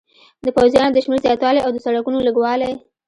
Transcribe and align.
د 0.45 0.47
پوځیانو 0.55 0.93
د 0.95 0.97
شمېر 1.05 1.19
زیاتوالی 1.25 1.61
او 1.63 1.71
د 1.73 1.77
سړکونو 1.85 2.25
لږوالی. 2.27 2.71